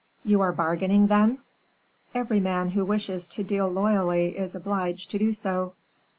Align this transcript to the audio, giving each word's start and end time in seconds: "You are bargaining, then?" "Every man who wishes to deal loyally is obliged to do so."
"You 0.25 0.41
are 0.41 0.51
bargaining, 0.51 1.05
then?" 1.05 1.37
"Every 2.15 2.39
man 2.39 2.69
who 2.71 2.83
wishes 2.83 3.27
to 3.27 3.43
deal 3.43 3.67
loyally 3.69 4.35
is 4.35 4.55
obliged 4.55 5.11
to 5.11 5.19
do 5.19 5.31
so." 5.31 5.75